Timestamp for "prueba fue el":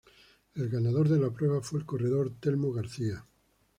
1.31-1.85